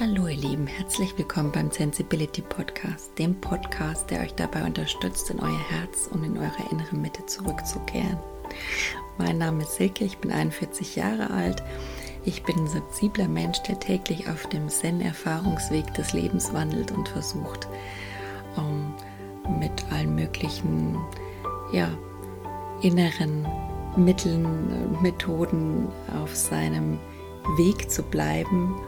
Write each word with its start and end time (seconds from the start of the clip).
Hallo 0.00 0.28
ihr 0.28 0.36
Lieben, 0.38 0.66
herzlich 0.66 1.18
willkommen 1.18 1.52
beim 1.52 1.70
Sensibility 1.70 2.40
Podcast, 2.40 3.18
dem 3.18 3.38
Podcast, 3.38 4.10
der 4.10 4.22
euch 4.22 4.32
dabei 4.32 4.64
unterstützt, 4.64 5.28
in 5.28 5.40
euer 5.40 5.60
Herz 5.68 6.08
und 6.10 6.24
in 6.24 6.38
eure 6.38 6.70
innere 6.70 6.96
Mitte 6.96 7.26
zurückzukehren. 7.26 8.16
Mein 9.18 9.36
Name 9.36 9.62
ist 9.62 9.74
Silke, 9.74 10.06
ich 10.06 10.16
bin 10.16 10.32
41 10.32 10.96
Jahre 10.96 11.28
alt. 11.28 11.62
Ich 12.24 12.42
bin 12.44 12.60
ein 12.60 12.66
sensibler 12.66 13.28
Mensch, 13.28 13.62
der 13.64 13.78
täglich 13.78 14.26
auf 14.26 14.46
dem 14.46 14.70
Zen-Erfahrungsweg 14.70 15.92
des 15.92 16.14
Lebens 16.14 16.54
wandelt 16.54 16.92
und 16.92 17.06
versucht, 17.06 17.68
um, 18.56 18.94
mit 19.60 19.84
allen 19.92 20.14
möglichen 20.14 20.96
ja, 21.74 21.90
inneren 22.80 23.46
Mitteln, 23.96 24.98
Methoden 25.02 25.88
auf 26.22 26.34
seinem 26.34 26.98
Weg 27.58 27.90
zu 27.90 28.02
bleiben 28.02 28.80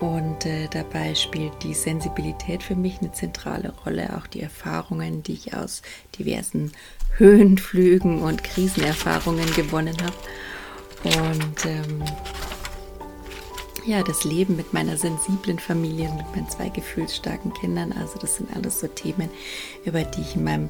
und 0.00 0.44
äh, 0.44 0.68
dabei 0.70 1.14
spielt 1.14 1.62
die 1.62 1.74
Sensibilität 1.74 2.62
für 2.62 2.76
mich 2.76 3.00
eine 3.00 3.12
zentrale 3.12 3.72
Rolle, 3.84 4.16
auch 4.16 4.26
die 4.26 4.42
Erfahrungen, 4.42 5.22
die 5.22 5.34
ich 5.34 5.54
aus 5.54 5.82
diversen 6.18 6.72
Höhenflügen 7.16 8.20
und 8.22 8.44
Krisenerfahrungen 8.44 9.50
gewonnen 9.54 9.96
habe. 10.02 10.16
Und 11.04 11.66
ähm, 11.66 12.02
ja, 13.86 14.02
das 14.02 14.24
Leben 14.24 14.56
mit 14.56 14.72
meiner 14.72 14.96
sensiblen 14.96 15.58
Familie, 15.58 16.10
mit 16.16 16.30
meinen 16.34 16.48
zwei 16.50 16.68
gefühlsstarken 16.68 17.52
Kindern, 17.54 17.92
also 17.92 18.18
das 18.18 18.36
sind 18.36 18.54
alles 18.54 18.80
so 18.80 18.88
Themen, 18.88 19.30
über 19.84 20.02
die 20.02 20.20
ich 20.20 20.34
in 20.34 20.44
meinem 20.44 20.68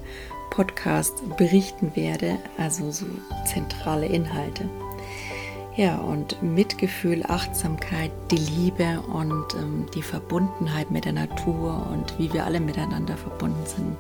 Podcast 0.51 1.15
berichten 1.37 1.97
werde, 1.97 2.38
also 2.59 2.91
so 2.93 3.07
zentrale 3.47 4.07
Inhalte. 4.07 4.69
Ja, 5.77 5.98
und 5.98 6.43
Mitgefühl, 6.43 7.23
Achtsamkeit, 7.29 8.11
die 8.30 8.37
Liebe 8.37 9.03
und 9.12 9.55
ähm, 9.55 9.85
die 9.95 10.02
Verbundenheit 10.02 10.91
mit 10.91 11.05
der 11.05 11.12
Natur 11.12 11.87
und 11.93 12.19
wie 12.19 12.33
wir 12.33 12.47
alle 12.47 12.61
miteinander 12.61 13.15
verbunden 13.15 13.66
sind, 13.66 13.97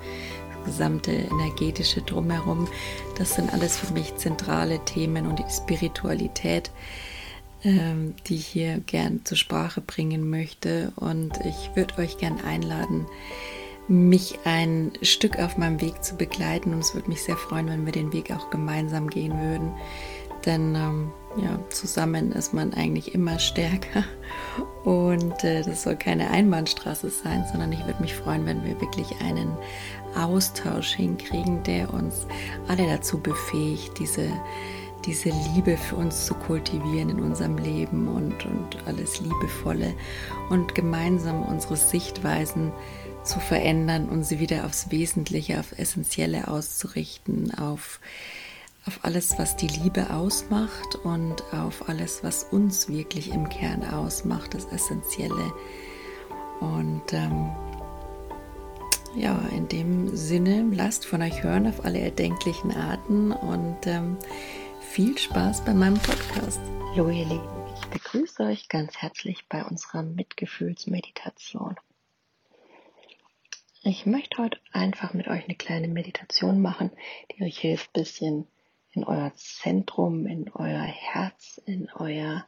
das 0.54 0.72
gesamte 0.72 1.12
energetische 1.12 2.00
Drumherum, 2.00 2.66
das 3.18 3.34
sind 3.34 3.52
alles 3.52 3.76
für 3.78 3.92
mich 3.92 4.16
zentrale 4.16 4.82
Themen 4.86 5.26
und 5.26 5.38
die 5.38 5.52
Spiritualität, 5.52 6.70
ähm, 7.62 8.14
die 8.26 8.36
ich 8.36 8.46
hier 8.46 8.78
gern 8.78 9.20
zur 9.24 9.36
Sprache 9.36 9.82
bringen 9.82 10.30
möchte. 10.30 10.92
Und 10.96 11.44
ich 11.44 11.72
würde 11.74 11.98
euch 11.98 12.16
gern 12.16 12.40
einladen, 12.40 13.04
mich 13.86 14.38
ein 14.44 14.92
Stück 15.02 15.38
auf 15.38 15.58
meinem 15.58 15.82
Weg 15.82 16.02
zu 16.02 16.16
begleiten. 16.16 16.72
Und 16.72 16.80
es 16.80 16.94
würde 16.94 17.10
mich 17.10 17.22
sehr 17.22 17.36
freuen, 17.36 17.68
wenn 17.68 17.84
wir 17.84 17.92
den 17.92 18.14
Weg 18.14 18.30
auch 18.30 18.48
gemeinsam 18.48 19.10
gehen 19.10 19.38
würden. 19.38 19.72
Denn 20.46 20.74
ähm, 20.74 21.12
ja, 21.36 21.58
zusammen 21.70 22.32
ist 22.32 22.54
man 22.54 22.72
eigentlich 22.74 23.14
immer 23.14 23.38
stärker. 23.38 24.04
Und 24.84 25.44
äh, 25.44 25.62
das 25.62 25.82
soll 25.82 25.96
keine 25.96 26.30
Einbahnstraße 26.30 27.10
sein, 27.10 27.44
sondern 27.50 27.72
ich 27.72 27.84
würde 27.84 28.00
mich 28.00 28.14
freuen, 28.14 28.46
wenn 28.46 28.64
wir 28.64 28.80
wirklich 28.80 29.08
einen 29.20 29.56
Austausch 30.14 30.94
hinkriegen, 30.94 31.62
der 31.64 31.92
uns 31.92 32.26
alle 32.68 32.86
dazu 32.86 33.18
befähigt, 33.18 33.98
diese, 33.98 34.28
diese 35.04 35.30
Liebe 35.54 35.76
für 35.76 35.96
uns 35.96 36.26
zu 36.26 36.34
kultivieren 36.34 37.10
in 37.10 37.20
unserem 37.20 37.58
Leben 37.58 38.08
und, 38.08 38.46
und 38.46 38.86
alles 38.86 39.20
Liebevolle 39.20 39.92
und 40.48 40.74
gemeinsam 40.74 41.42
unsere 41.42 41.76
Sichtweisen 41.76 42.72
zu 43.24 43.40
verändern 43.40 44.08
und 44.08 44.24
sie 44.24 44.38
wieder 44.40 44.64
aufs 44.64 44.90
Wesentliche, 44.90 45.60
auf 45.60 45.78
Essentielle 45.78 46.48
auszurichten, 46.48 47.52
auf 47.58 48.00
auf 48.86 49.00
alles, 49.02 49.36
was 49.38 49.56
die 49.56 49.66
Liebe 49.66 50.10
ausmacht 50.10 50.94
und 51.02 51.42
auf 51.52 51.88
alles, 51.88 52.22
was 52.22 52.44
uns 52.44 52.88
wirklich 52.88 53.32
im 53.32 53.48
Kern 53.48 53.84
ausmacht, 53.84 54.54
das 54.54 54.66
Essentielle. 54.66 55.52
Und 56.60 57.12
ähm, 57.12 57.50
ja, 59.16 59.36
in 59.50 59.68
dem 59.68 60.16
Sinne, 60.16 60.64
lasst 60.72 61.04
von 61.04 61.20
euch 61.22 61.42
hören 61.42 61.66
auf 61.66 61.84
alle 61.84 61.98
erdenklichen 61.98 62.70
Arten 62.70 63.32
und 63.32 63.86
ähm, 63.86 64.18
viel 64.80 65.18
Spaß 65.18 65.64
bei 65.64 65.74
meinem 65.74 65.98
Podcast. 65.98 66.60
Hallo 66.92 67.08
ihr 67.08 67.26
Lieben, 67.26 67.48
ich 67.74 67.86
begrüße 67.88 68.44
euch 68.44 68.68
ganz 68.68 68.96
herzlich 68.98 69.48
bei 69.48 69.64
unserer 69.64 70.02
Mitgefühlsmeditation. 70.02 71.76
Ich 73.82 74.06
möchte 74.06 74.38
heute 74.38 74.58
einfach 74.72 75.12
mit 75.12 75.28
euch 75.28 75.44
eine 75.44 75.54
kleine 75.56 75.88
Meditation 75.88 76.60
machen, 76.60 76.90
die 77.32 77.44
euch 77.44 77.58
hilft, 77.58 77.90
ein 77.90 78.02
bisschen 78.02 78.46
in 78.96 79.04
euer 79.04 79.32
Zentrum, 79.36 80.26
in 80.26 80.50
euer 80.54 80.82
Herz, 80.82 81.60
in 81.66 81.90
euer 81.94 82.46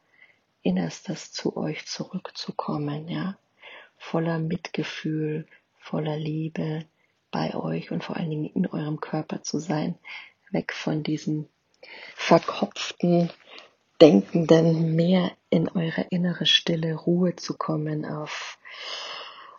Innerstes 0.62 1.30
zu 1.30 1.56
euch 1.56 1.86
zurückzukommen, 1.86 3.06
ja, 3.08 3.36
voller 3.98 4.38
Mitgefühl, 4.38 5.46
voller 5.78 6.16
Liebe 6.16 6.86
bei 7.30 7.54
euch 7.54 7.90
und 7.90 8.02
vor 8.02 8.16
allen 8.16 8.30
Dingen 8.30 8.46
in 8.46 8.66
eurem 8.66 9.00
Körper 9.00 9.42
zu 9.42 9.58
sein, 9.58 9.98
weg 10.50 10.72
von 10.72 11.02
diesem 11.02 11.48
verkopften, 12.14 13.30
denkenden, 14.00 14.96
mehr 14.96 15.32
in 15.50 15.68
eure 15.68 16.06
innere 16.10 16.46
stille 16.46 16.94
Ruhe 16.94 17.36
zu 17.36 17.56
kommen, 17.56 18.06
auf 18.06 18.58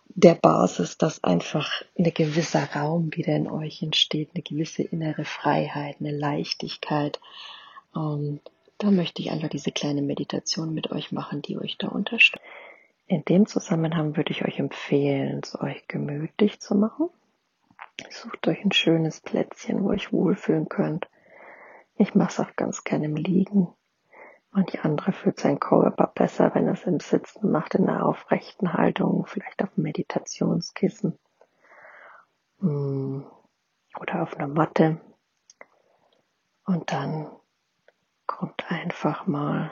der 0.10 0.36
Basis, 0.36 0.98
dass 0.98 1.24
einfach 1.24 1.84
ein 1.98 2.12
gewisser 2.14 2.64
Raum 2.76 3.10
wieder 3.14 3.36
in 3.36 3.50
euch 3.50 3.82
entsteht, 3.82 4.32
eine 4.34 4.44
gewisse 4.44 4.84
innere 4.84 5.24
Freiheit, 5.24 5.98
eine 6.00 6.12
Leichtigkeit. 6.12 7.20
Und 7.94 8.42
da 8.80 8.92
möchte 8.92 9.22
ich 9.22 9.32
einfach 9.32 9.50
diese 9.50 9.72
kleine 9.72 10.02
Meditation 10.02 10.74
mit 10.74 10.92
euch 10.92 11.12
machen, 11.12 11.42
die 11.42 11.58
euch 11.58 11.78
da 11.78 11.88
unterstützt. 11.88 12.44
In 13.08 13.26
dem 13.26 13.48
Zusammenhang 13.48 14.18
würde 14.18 14.32
ich 14.32 14.46
euch 14.46 14.60
empfehlen, 14.60 15.40
es 15.42 15.60
euch 15.60 15.88
gemütlich 15.88 16.60
zu 16.60 16.76
machen. 16.76 17.10
Sucht 18.10 18.48
euch 18.48 18.64
ein 18.64 18.72
schönes 18.72 19.20
Plätzchen, 19.20 19.84
wo 19.84 19.90
ihr 19.90 19.96
euch 19.96 20.14
wohlfühlen 20.14 20.70
könnt. 20.70 21.08
Ich 21.98 22.16
mache 22.16 22.30
es 22.30 22.40
auch 22.40 22.56
ganz 22.56 22.84
gerne 22.84 23.06
im 23.06 23.16
Liegen. 23.16 23.68
Manch 24.52 24.84
andere 24.84 25.12
fühlt 25.12 25.40
sein 25.40 25.60
Körper 25.60 26.08
besser, 26.08 26.54
wenn 26.56 26.66
er 26.66 26.74
es 26.74 26.84
im 26.84 27.00
Sitzen 27.00 27.52
macht, 27.52 27.76
in 27.76 27.88
einer 27.88 28.06
aufrechten 28.06 28.74
Haltung, 28.74 29.26
vielleicht 29.28 29.62
auf 29.62 29.70
einem 29.76 29.84
Meditationskissen 29.84 31.20
mm, 32.60 33.22
oder 34.00 34.22
auf 34.24 34.36
einer 34.36 34.48
Matte. 34.48 35.00
Und 36.66 36.92
dann 36.92 37.32
kommt 38.26 38.72
einfach 38.72 39.28
mal 39.28 39.72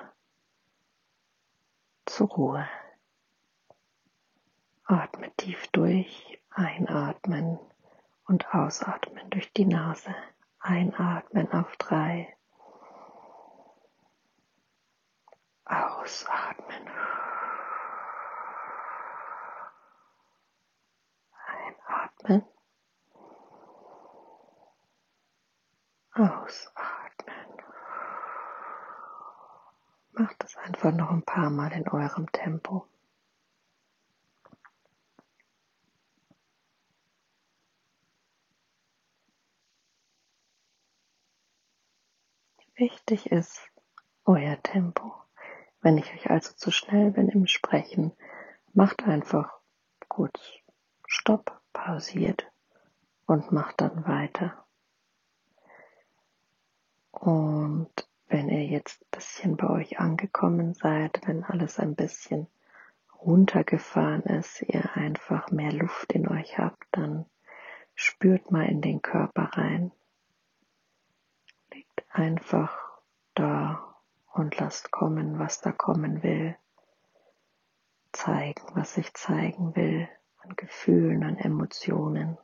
zur 2.06 2.28
Ruhe. 2.30 2.68
Atme 4.86 5.32
tief 5.38 5.68
durch, 5.72 6.40
einatmen 6.50 7.60
und 8.26 8.54
ausatmen 8.54 9.30
durch 9.30 9.52
die 9.54 9.66
Nase. 9.66 10.16
Einatmen 10.60 11.52
auf 11.52 11.76
drei. 11.78 12.37
Ausatmen. 16.08 16.88
Einatmen. 21.36 22.46
Ausatmen. 26.14 27.36
Macht 30.14 30.44
es 30.46 30.56
einfach 30.56 30.94
noch 30.94 31.10
ein 31.12 31.24
paar 31.24 31.50
Mal 31.50 31.74
in 31.74 31.90
eurem 31.90 32.32
Tempo. 32.32 32.88
Wichtig 42.76 43.30
ist 43.30 43.60
euer 44.24 44.56
Tempo. 44.64 45.27
Wenn 45.88 46.00
ich 46.00 46.14
euch 46.14 46.30
also 46.30 46.52
zu 46.54 46.70
schnell 46.70 47.12
bin 47.12 47.30
im 47.30 47.48
Sprechen, 47.48 48.12
macht 48.74 49.06
einfach 49.06 49.54
kurz 50.10 50.38
Stopp, 51.08 51.62
pausiert 51.72 52.52
und 53.26 53.54
macht 53.54 53.80
dann 53.80 54.06
weiter. 54.06 54.66
Und 57.12 57.90
wenn 58.28 58.50
ihr 58.50 58.66
jetzt 58.66 59.02
ein 59.02 59.08
bisschen 59.12 59.56
bei 59.56 59.70
euch 59.70 59.98
angekommen 59.98 60.74
seid, 60.74 61.22
wenn 61.26 61.46
alles 61.46 61.80
ein 61.80 61.96
bisschen 61.96 62.48
runtergefahren 63.22 64.24
ist, 64.24 64.64
ihr 64.64 64.94
einfach 64.98 65.52
mehr 65.52 65.72
Luft 65.72 66.12
in 66.12 66.28
euch 66.28 66.58
habt, 66.58 66.84
dann 66.92 67.26
spürt 67.96 68.52
mal 68.52 68.66
in 68.66 68.82
den 68.82 69.02
Körper 69.02 69.52
rein. 69.54 69.94
Liegt 71.72 72.04
einfach 72.12 72.78
da 73.36 73.87
und 74.38 74.58
lasst 74.58 74.92
kommen, 74.92 75.40
was 75.40 75.62
da 75.62 75.72
kommen 75.72 76.24
will. 76.24 76.56
Zeigen, 78.12 78.64
was 78.74 78.94
sich 78.94 79.14
zeigen 79.14 79.76
will 79.76 80.08
an 80.38 80.56
Gefühlen, 80.56 81.24
an 81.24 81.38
Emotionen. 81.38 82.38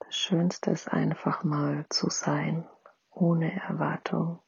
Das 0.00 0.16
Schönste 0.16 0.70
ist 0.70 0.88
einfach 0.88 1.44
mal 1.44 1.86
zu 1.88 2.10
sein, 2.10 2.68
ohne 3.10 3.52
Erwartung. 3.62 4.40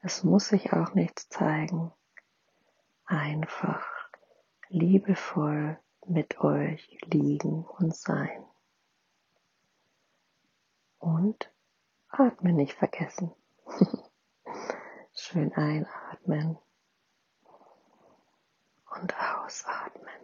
Es 0.00 0.22
muss 0.22 0.48
sich 0.48 0.72
auch 0.72 0.94
nichts 0.94 1.28
zeigen. 1.28 1.92
Einfach 3.06 3.84
liebevoll 4.68 5.78
mit 6.08 6.40
euch 6.40 6.98
liegen 7.04 7.64
und 7.64 7.94
sein. 7.94 8.44
Und 10.98 11.52
atmen 12.08 12.56
nicht 12.56 12.74
vergessen. 12.74 13.32
Schön 15.12 15.52
einatmen 15.54 16.58
und 18.94 19.14
ausatmen. 19.18 20.14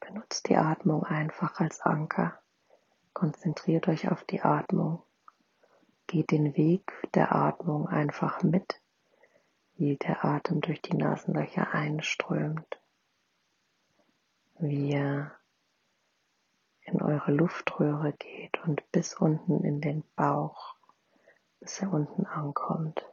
Benutzt 0.00 0.48
die 0.48 0.56
Atmung 0.56 1.04
einfach 1.04 1.60
als 1.60 1.80
Anker. 1.80 2.38
Konzentriert 3.12 3.88
euch 3.88 4.10
auf 4.10 4.24
die 4.24 4.42
Atmung. 4.42 5.02
Geht 6.06 6.30
den 6.30 6.56
Weg 6.56 6.92
der 7.14 7.34
Atmung 7.34 7.88
einfach 7.88 8.42
mit, 8.42 8.80
wie 9.76 9.96
der 9.96 10.24
Atem 10.24 10.60
durch 10.60 10.82
die 10.82 10.96
Nasenlöcher 10.96 11.72
einströmt. 11.72 12.78
Wie 14.58 14.92
er 14.92 15.36
in 16.82 17.02
eure 17.02 17.32
Luftröhre 17.32 18.12
geht 18.12 18.62
und 18.64 18.90
bis 18.92 19.14
unten 19.14 19.64
in 19.64 19.80
den 19.80 20.04
Bauch, 20.16 20.76
bis 21.60 21.80
er 21.80 21.92
unten 21.92 22.26
ankommt. 22.26 23.04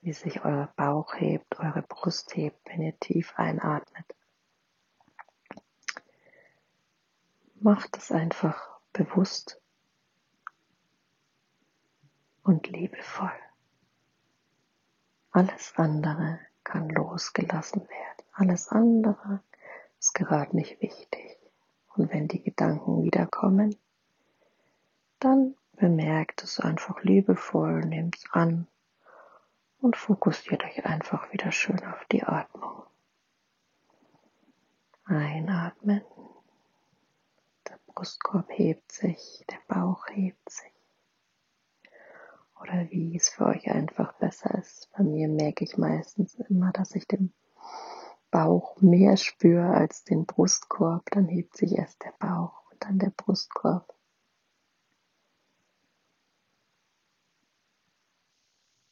Wie 0.00 0.12
sich 0.12 0.44
euer 0.44 0.72
Bauch 0.76 1.14
hebt, 1.14 1.58
eure 1.58 1.82
Brust 1.82 2.34
hebt, 2.36 2.68
wenn 2.68 2.82
ihr 2.82 2.98
tief 2.98 3.34
einatmet. 3.36 4.04
Macht 7.54 7.96
es 7.96 8.10
einfach 8.10 8.80
bewusst 8.92 9.60
und 12.42 12.66
liebevoll. 12.68 13.32
Alles 15.30 15.72
andere 15.76 16.40
kann 16.64 16.88
losgelassen 16.90 17.82
werden. 17.88 18.26
Alles 18.32 18.68
andere 18.68 19.42
ist 20.02 20.14
gerade 20.14 20.56
nicht 20.56 20.82
wichtig. 20.82 21.38
Und 21.94 22.12
wenn 22.12 22.26
die 22.26 22.42
Gedanken 22.42 23.04
wiederkommen, 23.04 23.76
dann 25.20 25.54
bemerkt 25.76 26.42
es 26.42 26.58
einfach 26.58 27.00
liebevoll, 27.04 27.84
nehmt 27.84 28.16
es 28.16 28.24
an 28.32 28.66
und 29.80 29.96
fokussiert 29.96 30.64
euch 30.64 30.84
einfach 30.84 31.32
wieder 31.32 31.52
schön 31.52 31.78
auf 31.84 32.04
die 32.10 32.24
Atmung. 32.24 32.82
Einatmen. 35.04 36.02
Der 37.68 37.78
Brustkorb 37.86 38.48
hebt 38.50 38.90
sich, 38.90 39.44
der 39.50 39.58
Bauch 39.68 40.08
hebt 40.08 40.50
sich. 40.50 40.72
Oder 42.60 42.90
wie 42.90 43.14
es 43.16 43.28
für 43.28 43.46
euch 43.46 43.70
einfach 43.70 44.14
besser 44.14 44.52
ist. 44.58 44.90
Bei 44.96 45.04
mir 45.04 45.28
merke 45.28 45.62
ich 45.62 45.76
meistens 45.78 46.34
immer, 46.48 46.72
dass 46.72 46.96
ich 46.96 47.06
den 47.06 47.32
Bauch 48.32 48.80
mehr 48.80 49.16
spüre 49.16 49.68
als 49.68 50.02
den 50.02 50.26
Brustkorb. 50.26 51.08
Dann 51.12 51.28
hebt 51.28 51.56
sich 51.56 51.76
erst 51.76 52.02
der 52.02 52.14
Bauch 52.18 52.64
und 52.72 52.82
dann 52.82 52.98
der 52.98 53.10
Brustkorb. 53.10 53.94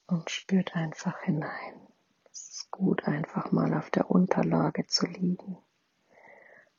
Und 0.07 0.31
spürt 0.31 0.77
einfach 0.77 1.19
hinein. 1.23 1.89
Es 2.31 2.51
ist 2.51 2.71
gut, 2.71 3.09
einfach 3.09 3.51
mal 3.51 3.75
auf 3.75 3.91
der 3.91 4.09
Unterlage 4.09 4.87
zu 4.87 5.07
liegen 5.07 5.59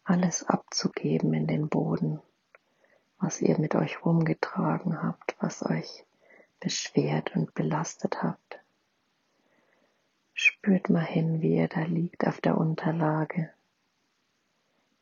alles 0.03 0.43
abzugeben 0.43 1.33
in 1.33 1.47
den 1.47 1.69
Boden, 1.69 2.21
was 3.19 3.41
ihr 3.41 3.57
mit 3.59 3.75
euch 3.75 4.03
rumgetragen 4.03 5.01
habt, 5.01 5.35
was 5.39 5.63
euch 5.65 6.05
beschwert 6.59 7.35
und 7.35 7.53
belastet 7.53 8.21
habt. 8.23 8.60
Spürt 10.33 10.89
mal 10.89 11.05
hin, 11.05 11.41
wie 11.41 11.57
ihr 11.57 11.67
da 11.67 11.81
liegt 11.81 12.25
auf 12.27 12.41
der 12.41 12.57
Unterlage, 12.57 13.53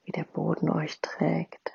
wie 0.03 0.11
der 0.11 0.23
Boden 0.23 0.69
euch 0.69 0.99
trägt. 1.01 1.71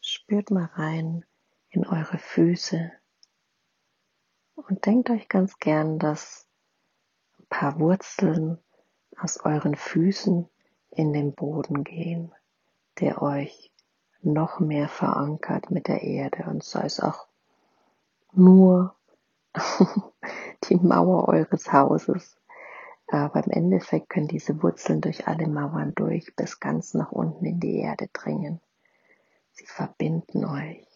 Spürt 0.00 0.50
mal 0.50 0.66
rein 0.74 1.24
in 1.70 1.86
eure 1.86 2.18
Füße 2.18 2.92
und 4.54 4.86
denkt 4.86 5.10
euch 5.10 5.28
ganz 5.28 5.58
gern, 5.58 5.98
dass 5.98 6.48
ein 7.38 7.46
paar 7.48 7.78
Wurzeln 7.78 8.58
aus 9.16 9.38
euren 9.38 9.74
Füßen 9.74 10.48
in 10.90 11.12
den 11.12 11.34
Boden 11.34 11.84
gehen, 11.84 12.32
der 13.00 13.22
euch 13.22 13.72
noch 14.20 14.60
mehr 14.60 14.88
verankert 14.88 15.70
mit 15.70 15.88
der 15.88 16.02
Erde 16.02 16.44
und 16.44 16.62
sei 16.62 16.84
es 16.84 17.00
auch 17.00 17.26
nur 18.32 18.96
die 20.64 20.76
Mauer 20.76 21.28
eures 21.28 21.72
Hauses. 21.72 22.36
Aber 23.08 23.44
im 23.44 23.50
Endeffekt 23.50 24.08
können 24.08 24.28
diese 24.28 24.62
Wurzeln 24.62 25.00
durch 25.00 25.26
alle 25.28 25.46
Mauern 25.46 25.94
durch 25.94 26.34
bis 26.36 26.60
ganz 26.60 26.94
nach 26.94 27.12
unten 27.12 27.44
in 27.44 27.60
die 27.60 27.78
Erde 27.78 28.08
dringen. 28.12 28.60
Sie 29.50 29.66
verbinden 29.66 30.44
euch 30.44 30.86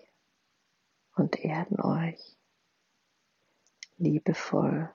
und 1.15 1.45
erden 1.45 1.81
euch 1.81 2.37
liebevoll 3.99 4.91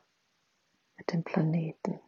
mit 0.97 1.13
dem 1.13 1.23
Planeten. 1.23 1.99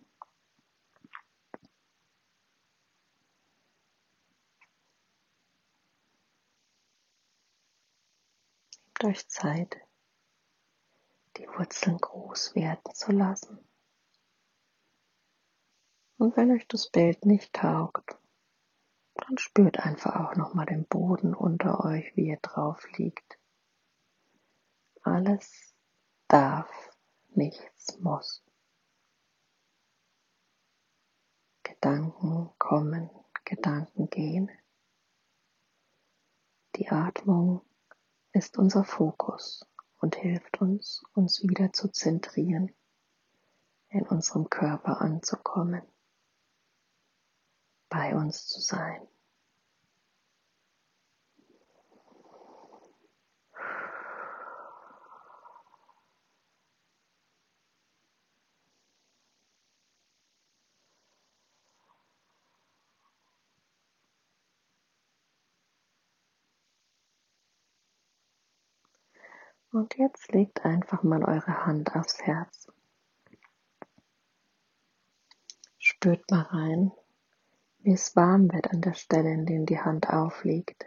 euch 9.04 9.28
Zeit, 9.28 9.83
die 11.38 11.48
Wurzeln 11.48 11.98
groß 11.98 12.56
werden 12.56 12.94
zu 12.94 13.12
lassen. 13.12 13.60
Und 16.18 16.38
wenn 16.38 16.52
euch 16.52 16.68
das 16.68 16.90
Bild 16.90 17.26
nicht 17.26 17.54
taugt, 17.54 18.18
dann 19.16 19.38
spürt 19.38 19.80
einfach 19.80 20.16
auch 20.16 20.36
nochmal 20.36 20.66
den 20.66 20.86
Boden 20.86 21.34
unter 21.34 21.84
euch, 21.86 22.16
wie 22.16 22.28
ihr 22.28 22.40
drauf 22.42 22.86
liegt. 22.98 23.40
Alles 25.02 25.76
darf, 26.28 26.70
nichts 27.30 28.00
muss. 28.00 28.44
Gedanken 31.64 32.52
kommen, 32.58 33.10
Gedanken 33.44 34.10
gehen. 34.10 34.50
Die 36.76 36.90
Atmung 36.90 37.62
ist 38.32 38.58
unser 38.58 38.84
Fokus 38.84 39.68
und 40.04 40.18
hilft 40.18 40.60
uns, 40.60 41.02
uns 41.14 41.44
wieder 41.44 41.72
zu 41.72 41.88
zentrieren, 41.88 42.76
in 43.88 44.06
unserem 44.06 44.50
Körper 44.50 45.00
anzukommen, 45.00 45.82
bei 47.88 48.14
uns 48.14 48.46
zu 48.48 48.60
sein. 48.60 49.08
Und 69.74 69.98
jetzt 69.98 70.32
legt 70.32 70.66
einfach 70.66 71.02
mal 71.02 71.26
eure 71.26 71.66
Hand 71.66 71.96
aufs 71.96 72.22
Herz. 72.22 72.72
Spürt 75.80 76.30
mal 76.30 76.44
rein, 76.44 76.92
wie 77.80 77.94
es 77.94 78.16
warm 78.16 78.54
wird 78.54 78.72
an 78.72 78.82
der 78.82 78.94
Stelle, 78.94 79.34
in 79.34 79.48
der 79.48 79.66
die 79.66 79.80
Hand 79.80 80.12
aufliegt. 80.12 80.86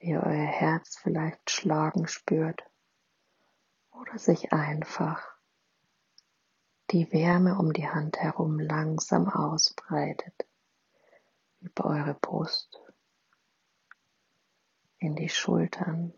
Wie 0.00 0.08
ihr 0.08 0.20
euer 0.24 0.46
Herz 0.46 0.98
vielleicht 0.98 1.48
schlagen 1.48 2.08
spürt 2.08 2.64
oder 3.92 4.18
sich 4.18 4.52
einfach 4.52 5.24
die 6.90 7.12
Wärme 7.12 7.56
um 7.56 7.72
die 7.72 7.88
Hand 7.88 8.18
herum 8.18 8.58
langsam 8.58 9.28
ausbreitet 9.28 10.34
über 11.60 11.84
eure 11.84 12.14
Brust, 12.14 12.80
in 14.98 15.14
die 15.14 15.28
Schultern, 15.28 16.17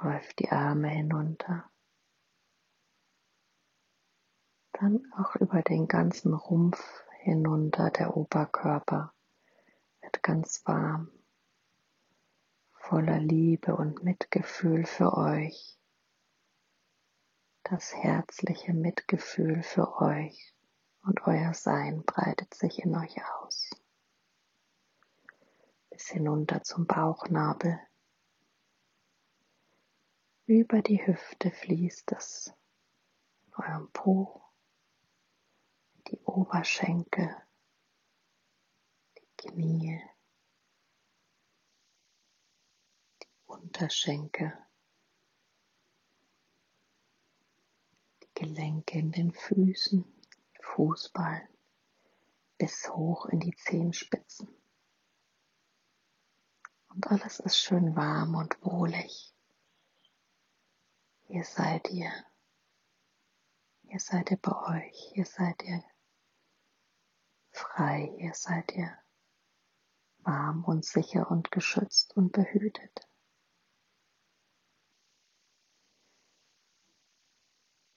läuft 0.00 0.38
die 0.40 0.50
Arme 0.50 0.88
hinunter. 0.88 1.70
Dann 4.72 5.10
auch 5.16 5.36
über 5.36 5.62
den 5.62 5.88
ganzen 5.88 6.34
Rumpf 6.34 7.02
hinunter, 7.20 7.90
der 7.90 8.16
Oberkörper 8.16 9.14
wird 10.02 10.22
ganz 10.22 10.62
warm, 10.66 11.10
voller 12.74 13.18
Liebe 13.18 13.74
und 13.74 14.04
Mitgefühl 14.04 14.84
für 14.84 15.16
euch. 15.16 15.78
Das 17.64 17.94
herzliche 17.96 18.74
Mitgefühl 18.74 19.62
für 19.62 20.00
euch 20.00 20.54
und 21.02 21.26
euer 21.26 21.54
Sein 21.54 22.04
breitet 22.04 22.54
sich 22.54 22.78
in 22.80 22.94
euch 22.96 23.16
aus. 23.40 23.70
Bis 25.90 26.08
hinunter 26.08 26.62
zum 26.62 26.86
Bauchnabel 26.86 27.80
Über 30.48 30.80
die 30.80 31.04
Hüfte 31.04 31.50
fließt 31.50 32.12
es 32.12 32.54
in 33.46 33.54
eurem 33.54 33.90
Po, 33.90 34.44
die 36.06 36.20
Oberschenkel, 36.20 37.36
die 39.18 39.28
Knie, 39.36 40.00
die 43.20 43.28
Unterschenkel, 43.46 44.56
die 48.22 48.30
Gelenke 48.34 49.00
in 49.00 49.10
den 49.10 49.32
Füßen, 49.32 50.04
Fußballen 50.60 51.48
bis 52.56 52.88
hoch 52.90 53.26
in 53.26 53.40
die 53.40 53.56
Zehenspitzen. 53.56 54.46
Und 56.90 57.08
alles 57.08 57.40
ist 57.40 57.58
schön 57.58 57.96
warm 57.96 58.36
und 58.36 58.64
wohlig. 58.64 59.35
Hier 61.28 61.42
seid 61.42 61.90
ihr. 61.90 62.12
Hier 63.82 63.98
seid 63.98 64.30
ihr 64.30 64.36
bei 64.36 64.78
euch. 64.78 65.10
Hier 65.12 65.24
seid 65.24 65.60
ihr 65.64 65.82
frei. 67.50 68.14
Hier 68.18 68.32
seid 68.32 68.72
ihr 68.76 68.96
warm 70.18 70.62
und 70.64 70.84
sicher 70.84 71.28
und 71.28 71.50
geschützt 71.50 72.16
und 72.16 72.30
behütet. 72.30 73.08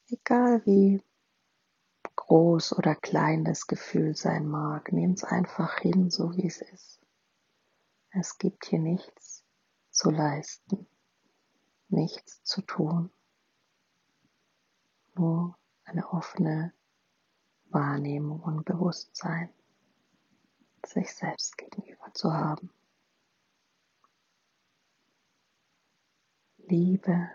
Egal 0.08 0.66
wie 0.66 1.04
groß 2.16 2.74
oder 2.74 2.96
klein 2.96 3.46
das 3.46 3.68
Gefühl 3.68 4.16
sein 4.16 4.48
mag, 4.48 4.92
nehmt 4.92 5.20
es 5.20 5.24
einfach 5.24 5.78
hin, 5.78 6.10
so 6.10 6.36
wie 6.36 6.48
es 6.48 6.62
ist. 6.62 7.00
Es 8.10 8.40
gibt 8.40 8.66
hier 8.66 8.80
nichts 8.80 9.46
zu 9.92 10.10
leisten, 10.10 10.88
nichts 11.90 12.44
zu 12.44 12.64
tun 12.64 13.12
nur 15.20 15.58
eine 15.84 16.08
offene 16.10 16.74
Wahrnehmung 17.66 18.40
und 18.40 18.64
Bewusstsein 18.66 19.54
sich 20.86 21.14
selbst 21.14 21.58
gegenüber 21.58 22.12
zu 22.14 22.34
haben. 22.34 22.72
Liebe 26.58 27.30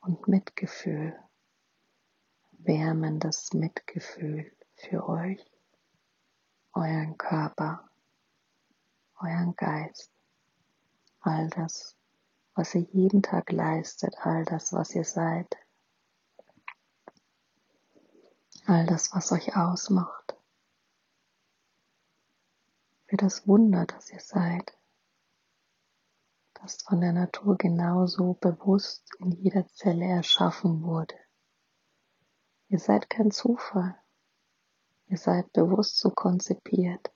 und 0.00 0.26
Mitgefühl, 0.26 1.16
wärmendes 2.52 3.52
Mitgefühl 3.52 4.50
für 4.74 5.08
euch, 5.08 5.44
euren 6.72 7.16
Körper, 7.18 7.88
euren 9.20 9.54
Geist, 9.56 10.10
all 11.20 11.48
das, 11.50 11.96
was 12.54 12.74
ihr 12.74 12.82
jeden 12.92 13.22
Tag 13.22 13.52
leistet, 13.52 14.14
all 14.20 14.44
das, 14.44 14.72
was 14.72 14.94
ihr 14.94 15.04
seid, 15.04 15.56
all 18.66 18.86
das, 18.86 19.12
was 19.14 19.32
euch 19.32 19.56
ausmacht, 19.56 20.36
für 23.06 23.16
das 23.16 23.46
Wunder, 23.46 23.86
das 23.86 24.10
ihr 24.10 24.20
seid, 24.20 24.76
das 26.54 26.82
von 26.82 27.00
der 27.00 27.12
Natur 27.12 27.56
genauso 27.58 28.34
bewusst 28.34 29.04
in 29.18 29.32
jeder 29.32 29.66
Zelle 29.68 30.06
erschaffen 30.06 30.82
wurde. 30.82 31.16
Ihr 32.68 32.78
seid 32.78 33.10
kein 33.10 33.30
Zufall, 33.30 33.96
ihr 35.08 35.18
seid 35.18 35.52
bewusst 35.52 35.98
so 35.98 36.10
konzipiert. 36.10 37.12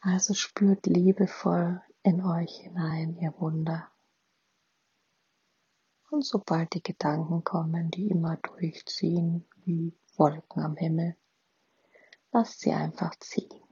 Also 0.00 0.34
spürt 0.34 0.86
liebevoll 0.86 1.82
in 2.02 2.22
euch 2.22 2.58
hinein, 2.58 3.16
ihr 3.16 3.34
Wunder. 3.38 3.90
Und 6.14 6.24
sobald 6.24 6.72
die 6.74 6.82
Gedanken 6.82 7.42
kommen, 7.42 7.90
die 7.90 8.06
immer 8.06 8.36
durchziehen 8.36 9.48
wie 9.64 9.98
Wolken 10.16 10.62
am 10.62 10.76
Himmel, 10.76 11.16
lasst 12.30 12.60
sie 12.60 12.72
einfach 12.72 13.16
ziehen. 13.16 13.64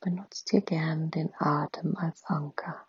Benutzt 0.00 0.48
hier 0.48 0.62
gern 0.62 1.10
den 1.10 1.34
Atem 1.36 1.98
als 1.98 2.24
Anker. 2.24 2.88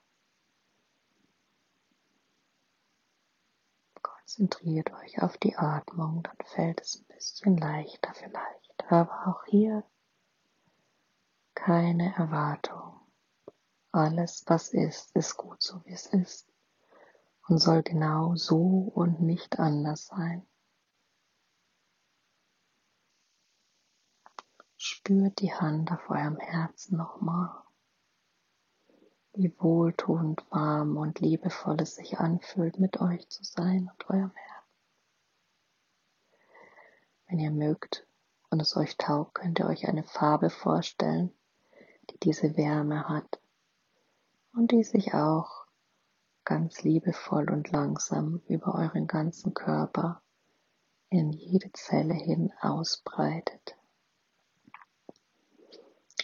Konzentriert 4.01 4.93
euch 4.93 5.21
auf 5.21 5.37
die 5.37 5.57
Atmung, 5.57 6.23
dann 6.23 6.37
fällt 6.45 6.79
es 6.79 7.01
ein 7.01 7.05
bisschen 7.13 7.57
leichter 7.57 8.13
vielleicht. 8.13 8.89
Aber 8.89 9.27
auch 9.27 9.43
hier 9.47 9.83
keine 11.55 12.15
Erwartung. 12.15 13.01
Alles, 13.91 14.45
was 14.47 14.69
ist, 14.69 15.13
ist 15.13 15.35
gut 15.35 15.61
so, 15.61 15.83
wie 15.83 15.91
es 15.91 16.05
ist 16.05 16.52
und 17.47 17.57
soll 17.59 17.83
genau 17.83 18.35
so 18.35 18.91
und 18.93 19.21
nicht 19.21 19.59
anders 19.59 20.07
sein. 20.07 20.45
Spürt 24.77 25.39
die 25.39 25.53
Hand 25.53 25.91
auf 25.91 26.09
eurem 26.09 26.37
Herzen 26.39 26.97
nochmal, 26.97 27.63
wie 29.33 29.53
wohltuend, 29.59 30.45
warm 30.51 30.97
und 30.97 31.19
liebevoll 31.19 31.81
es 31.81 31.95
sich 31.95 32.19
anfühlt, 32.19 32.79
mit 32.79 32.99
euch 32.99 33.27
zu 33.29 33.43
sein 33.43 33.89
und 33.91 34.09
eurem 34.09 34.31
Herzen. 34.31 34.53
Wenn 37.27 37.39
ihr 37.39 37.51
mögt 37.51 38.05
und 38.49 38.61
es 38.61 38.75
euch 38.75 38.97
taugt, 38.97 39.35
könnt 39.35 39.59
ihr 39.59 39.67
euch 39.67 39.87
eine 39.87 40.03
Farbe 40.03 40.49
vorstellen, 40.49 41.33
die 42.09 42.19
diese 42.19 42.55
Wärme 42.57 43.07
hat 43.07 43.41
und 44.53 44.71
die 44.71 44.83
sich 44.83 45.13
auch 45.13 45.62
ganz 46.45 46.83
liebevoll 46.83 47.49
und 47.49 47.71
langsam 47.71 48.41
über 48.47 48.75
euren 48.75 49.07
ganzen 49.07 49.53
Körper 49.53 50.21
in 51.09 51.31
jede 51.31 51.71
Zelle 51.73 52.13
hin 52.13 52.51
ausbreitet. 52.61 53.77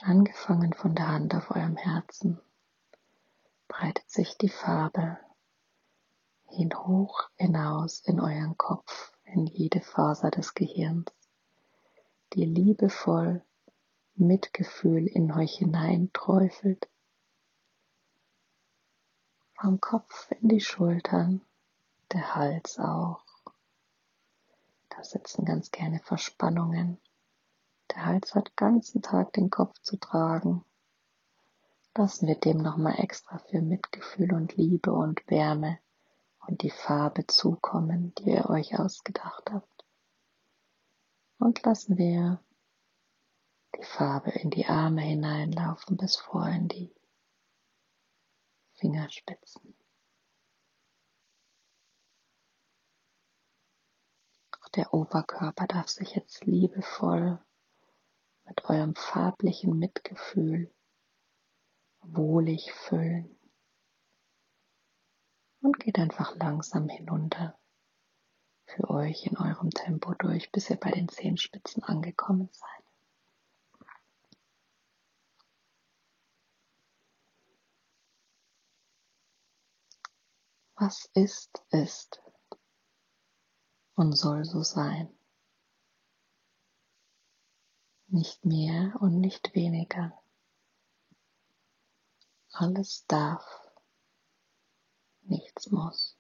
Angefangen 0.02 0.74
von 0.74 0.96
der 0.96 1.08
Hand 1.08 1.36
auf 1.36 1.52
eurem 1.52 1.78
Herzen 1.78 2.40
breitet 3.68 4.10
sich 4.10 4.38
die 4.38 4.50
Farbe 4.50 5.18
hin 6.48 6.74
hoch 6.74 7.30
hinaus 7.36 8.02
in 8.06 8.20
euren 8.20 8.58
Kopf, 8.58 9.14
in 9.26 9.46
jede 9.46 9.82
Faser 9.82 10.32
des 10.32 10.54
Gehirns, 10.54 11.12
die 12.34 12.46
liebevoll 12.46 13.44
Mitgefühl 14.16 15.08
in 15.08 15.32
euch 15.32 15.58
hineinträufelt 15.58 16.90
vom 19.60 19.82
Kopf 19.82 20.32
in 20.40 20.48
die 20.48 20.62
Schultern, 20.62 21.42
der 22.14 22.36
Hals 22.36 22.80
auch. 22.80 23.26
Da 24.88 25.04
sitzen 25.04 25.44
ganz 25.44 25.72
gerne 25.72 26.00
Verspannungen. 26.00 26.98
Der 27.92 28.06
Hals 28.06 28.36
hat 28.36 28.56
ganzen 28.56 29.02
Tag 29.02 29.34
den 29.34 29.50
Kopf 29.50 29.78
zu 29.82 29.98
tragen. 29.98 30.64
Lassen 31.96 32.28
wir 32.28 32.36
dem 32.36 32.60
nochmal 32.60 33.00
extra 33.00 33.40
für 33.40 33.62
Mitgefühl 33.62 34.34
und 34.34 34.56
Liebe 34.56 34.94
und 34.94 35.30
Wärme 35.30 35.80
und 36.48 36.62
die 36.62 36.70
Farbe 36.70 37.28
zukommen, 37.28 38.14
die 38.16 38.30
ihr 38.30 38.50
euch 38.50 38.80
ausgedacht 38.80 39.52
habt. 39.52 39.86
Und 41.38 41.66
lassen 41.66 41.98
wir 41.98 42.40
die 43.78 43.84
Farbe 43.84 44.32
in 44.32 44.52
die 44.52 44.68
Arme 44.68 45.02
hineinlaufen 45.02 45.98
bis 45.98 46.16
vor 46.16 46.48
in 46.48 46.70
die 46.70 46.94
Fingerspitzen. 48.80 49.76
Auch 54.52 54.70
der 54.70 54.94
Oberkörper 54.94 55.68
darf 55.68 55.90
sich 55.90 56.16
jetzt 56.16 56.46
liebevoll 56.46 57.44
mit 58.46 58.66
eurem 58.66 58.96
farblichen 58.96 59.78
Mitgefühl 59.78 60.74
wohlig 62.02 62.72
füllen. 62.72 63.36
Und 65.62 65.80
geht 65.80 66.00
einfach 66.00 66.36
langsam 66.38 66.88
hinunter 66.88 67.60
für 68.66 68.90
euch 68.90 69.26
in 69.26 69.38
eurem 69.38 69.72
Tempo 69.72 70.14
durch, 70.14 70.52
bis 70.52 70.70
ihr 70.70 70.78
bei 70.78 70.92
den 70.92 71.10
Zehenspitzen 71.10 71.84
angekommen 71.84 72.50
seid. 72.54 72.89
Was 80.82 81.10
ist, 81.14 81.62
ist 81.72 82.22
und 83.96 84.14
soll 84.14 84.46
so 84.46 84.64
sein. 84.64 85.14
Nicht 88.08 88.46
mehr 88.46 88.96
und 89.02 89.20
nicht 89.20 89.54
weniger. 89.56 90.18
Alles 92.54 93.06
darf, 93.08 93.44
nichts 95.24 95.70
muss. 95.70 96.18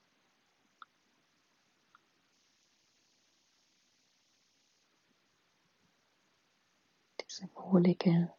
Diese 7.21 7.49
wohlige 7.53 8.33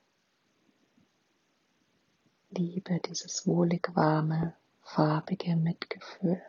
Liebe, 2.50 3.00
dieses 3.00 3.46
wohlig 3.46 3.88
warme 3.94 4.59
farbige 4.94 5.54
Mitgefühl. 5.54 6.42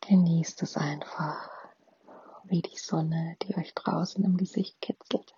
Genießt 0.00 0.62
es 0.62 0.76
einfach, 0.76 1.50
wie 2.44 2.62
die 2.62 2.78
Sonne, 2.78 3.36
die 3.42 3.56
euch 3.56 3.74
draußen 3.74 4.24
im 4.24 4.36
Gesicht 4.36 4.80
kitzelt. 4.80 5.34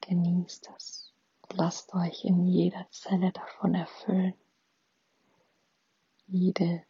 Genießt 0.00 0.70
es 0.76 1.12
und 1.42 1.56
lasst 1.56 1.94
euch 1.94 2.24
in 2.24 2.46
jeder 2.46 2.84
Zelle 2.90 3.30
davon 3.30 3.76
erfüllen. 3.76 4.34
Jede 6.26 6.82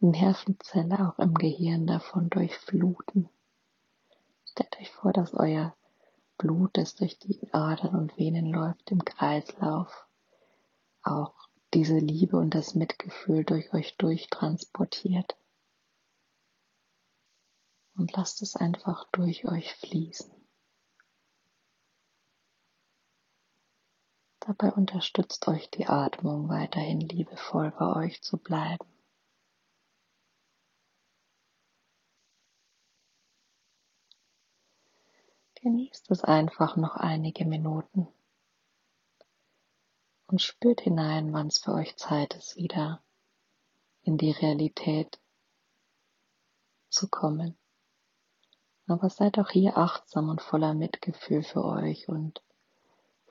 Nervenzelle 0.00 1.08
auch 1.08 1.18
im 1.18 1.32
Gehirn 1.34 1.86
davon 1.86 2.28
durchfluten. 2.28 3.30
Stellt 4.44 4.78
euch 4.78 4.90
vor, 4.90 5.14
dass 5.14 5.32
euer 5.32 5.74
Blut, 6.38 6.76
das 6.76 6.94
durch 6.94 7.18
die 7.18 7.52
Adern 7.52 7.94
und 7.94 8.16
Venen 8.16 8.46
läuft, 8.46 8.90
im 8.90 9.04
Kreislauf, 9.04 10.06
auch 11.02 11.34
diese 11.72 11.98
Liebe 11.98 12.36
und 12.36 12.54
das 12.54 12.74
Mitgefühl 12.74 13.44
durch 13.44 13.72
euch 13.74 13.96
durchtransportiert. 13.96 15.36
Und 17.96 18.12
lasst 18.16 18.42
es 18.42 18.56
einfach 18.56 19.06
durch 19.12 19.46
euch 19.46 19.74
fließen. 19.74 20.32
Dabei 24.40 24.72
unterstützt 24.72 25.48
euch 25.48 25.70
die 25.70 25.86
Atmung 25.86 26.48
weiterhin 26.48 27.00
liebevoll 27.00 27.70
bei 27.78 27.96
euch 27.96 28.22
zu 28.22 28.36
bleiben. 28.36 28.93
Genießt 35.64 36.10
es 36.10 36.22
einfach 36.22 36.76
noch 36.76 36.94
einige 36.94 37.46
Minuten 37.46 38.06
und 40.26 40.42
spürt 40.42 40.82
hinein, 40.82 41.32
wann 41.32 41.46
es 41.46 41.56
für 41.56 41.72
euch 41.72 41.96
Zeit 41.96 42.34
ist, 42.34 42.56
wieder 42.56 43.02
in 44.02 44.18
die 44.18 44.32
Realität 44.32 45.18
zu 46.90 47.08
kommen. 47.08 47.56
Aber 48.88 49.08
seid 49.08 49.38
auch 49.38 49.48
hier 49.48 49.78
achtsam 49.78 50.28
und 50.28 50.42
voller 50.42 50.74
Mitgefühl 50.74 51.42
für 51.42 51.64
euch 51.64 52.10
und 52.10 52.42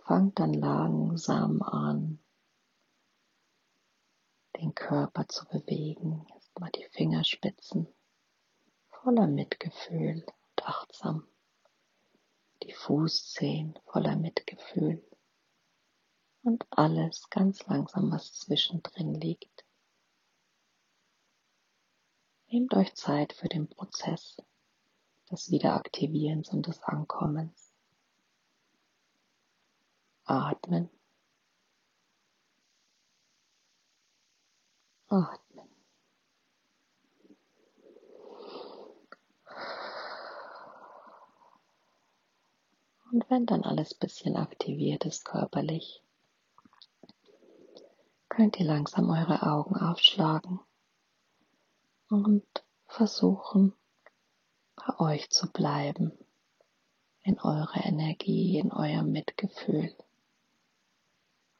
fangt 0.01 0.39
dann 0.39 0.55
langsam 0.55 1.61
an, 1.61 2.17
den 4.59 4.73
Körper 4.73 5.27
zu 5.27 5.45
bewegen. 5.45 6.25
Erstmal 6.33 6.71
die 6.71 6.87
Fingerspitzen 6.93 7.87
voller 8.89 9.27
Mitgefühl 9.27 10.25
und 10.25 10.65
achtsam 10.65 11.27
die 12.63 12.73
Fußzehen 12.73 13.77
voller 13.85 14.15
Mitgefühl 14.15 15.03
und 16.43 16.65
alles 16.71 17.29
ganz 17.29 17.65
langsam, 17.67 18.11
was 18.11 18.33
zwischendrin 18.33 19.13
liegt. 19.13 19.65
Nehmt 22.47 22.73
euch 22.73 22.93
Zeit 22.93 23.33
für 23.33 23.47
den 23.47 23.67
Prozess 23.67 24.37
des 25.31 25.49
Wiederaktivierens 25.49 26.49
und 26.49 26.67
des 26.67 26.81
Ankommens. 26.83 27.73
Atmen. 30.25 30.89
Atmen. 35.07 35.69
Und 43.11 43.22
wenn 43.33 43.47
dann 43.47 43.63
alles 43.63 43.95
bisschen 43.95 44.35
aktiviert 44.35 45.05
ist 45.05 45.25
körperlich, 45.25 46.03
könnt 48.29 48.59
ihr 48.59 48.65
langsam 48.67 49.09
eure 49.09 49.41
Augen 49.41 49.75
aufschlagen 49.75 50.59
und 52.11 52.45
versuchen, 52.85 53.73
bei 54.75 54.99
euch 54.99 55.31
zu 55.31 55.51
bleiben, 55.51 56.11
in 57.23 57.39
eurer 57.39 57.83
Energie, 57.83 58.59
in 58.59 58.71
eurem 58.71 59.11
Mitgefühl 59.11 59.91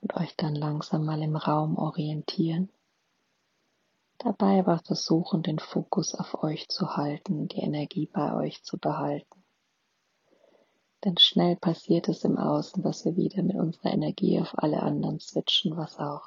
und 0.02 0.16
euch 0.16 0.36
dann 0.36 0.54
langsam 0.54 1.04
mal 1.06 1.24
im 1.24 1.36
Raum 1.36 1.80
orientieren. 1.80 2.70
Dabei 4.20 4.60
aber 4.60 4.78
versuchen, 4.86 5.42
den 5.42 5.58
Fokus 5.58 6.14
auf 6.14 6.44
euch 6.44 6.68
zu 6.68 6.98
halten, 6.98 7.48
die 7.48 7.62
Energie 7.62 8.06
bei 8.06 8.36
euch 8.36 8.62
zu 8.62 8.78
behalten. 8.78 9.43
Denn 11.04 11.18
schnell 11.18 11.58
passiert 11.58 12.08
es 12.08 12.24
im 12.24 12.38
Außen, 12.38 12.82
dass 12.82 13.04
wir 13.04 13.18
wieder 13.18 13.44
mit 13.44 13.58
unserer 13.58 13.92
Energie 13.92 14.40
auf 14.40 14.58
alle 14.58 14.82
anderen 14.82 15.20
switchen, 15.20 15.76
was 15.76 15.98
auch 16.00 16.24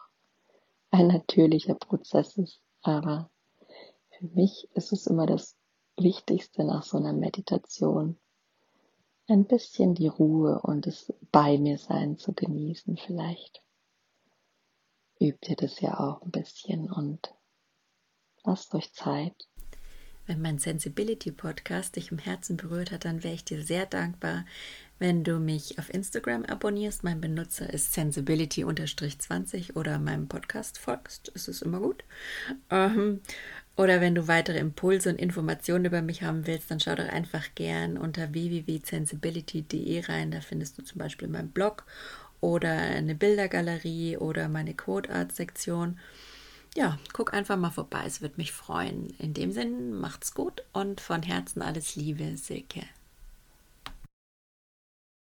ein 0.90 1.06
natürlicher 1.06 1.74
Prozess 1.74 2.36
ist. 2.36 2.60
Aber 2.82 3.30
für 4.10 4.26
mich 4.26 4.68
ist 4.74 4.92
es 4.92 5.06
immer 5.06 5.26
das 5.26 5.56
Wichtigste 5.96 6.64
nach 6.64 6.82
so 6.82 6.98
einer 6.98 7.14
Meditation, 7.14 8.18
ein 9.28 9.46
bisschen 9.46 9.94
die 9.94 10.08
Ruhe 10.08 10.60
und 10.62 10.86
das 10.86 11.12
bei 11.32 11.58
mir 11.58 11.78
sein 11.78 12.18
zu 12.18 12.32
genießen 12.32 12.96
vielleicht. 12.98 13.62
Übt 15.18 15.50
ihr 15.50 15.56
das 15.56 15.80
ja 15.80 15.98
auch 15.98 16.22
ein 16.22 16.30
bisschen 16.30 16.90
und 16.90 17.34
lasst 18.44 18.74
euch 18.74 18.92
Zeit. 18.92 19.48
Wenn 20.26 20.42
mein 20.42 20.58
Sensibility 20.58 21.30
Podcast 21.30 21.94
dich 21.94 22.10
im 22.10 22.18
Herzen 22.18 22.56
berührt 22.56 22.90
hat, 22.90 23.04
dann 23.04 23.22
wäre 23.22 23.34
ich 23.34 23.44
dir 23.44 23.62
sehr 23.62 23.86
dankbar, 23.86 24.44
wenn 24.98 25.22
du 25.22 25.38
mich 25.38 25.78
auf 25.78 25.92
Instagram 25.92 26.44
abonnierst. 26.44 27.04
Mein 27.04 27.20
Benutzer 27.20 27.72
ist 27.72 27.94
sensibility-20 27.94 29.76
oder 29.76 30.00
meinem 30.00 30.26
Podcast 30.26 30.78
folgst. 30.78 31.30
Es 31.36 31.46
ist 31.46 31.62
immer 31.62 31.78
gut. 31.78 32.02
Ähm, 32.70 33.20
oder 33.76 34.00
wenn 34.00 34.16
du 34.16 34.26
weitere 34.26 34.58
Impulse 34.58 35.10
und 35.10 35.20
Informationen 35.20 35.84
über 35.84 36.02
mich 36.02 36.22
haben 36.22 36.46
willst, 36.48 36.72
dann 36.72 36.80
schau 36.80 36.96
doch 36.96 37.08
einfach 37.08 37.54
gern 37.54 37.96
unter 37.96 38.32
www.sensibility.de 38.32 40.00
rein. 40.06 40.32
Da 40.32 40.40
findest 40.40 40.76
du 40.76 40.82
zum 40.82 40.98
Beispiel 40.98 41.28
meinen 41.28 41.50
Blog 41.52 41.84
oder 42.40 42.72
eine 42.72 43.14
Bildergalerie 43.14 44.16
oder 44.16 44.48
meine 44.48 44.74
Quote 44.74 45.10
Art 45.10 45.32
Sektion 45.32 45.98
ja, 46.76 46.98
guck 47.12 47.32
einfach 47.32 47.56
mal 47.56 47.70
vorbei, 47.70 48.02
es 48.06 48.20
wird 48.20 48.38
mich 48.38 48.52
freuen. 48.52 49.08
In 49.18 49.34
dem 49.34 49.50
Sinn, 49.50 49.92
macht's 49.94 50.34
gut 50.34 50.62
und 50.72 51.00
von 51.00 51.22
Herzen 51.22 51.62
alles 51.62 51.96
Liebe, 51.96 52.36
Silke. 52.36 52.82